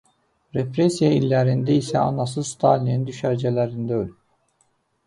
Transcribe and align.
Repressiya 0.57 1.11
illərində 1.17 1.77
isə 1.83 2.01
anası 2.07 2.45
Stalinin 2.53 3.07
düşərgələrində 3.13 3.99
ölüb. 4.05 4.19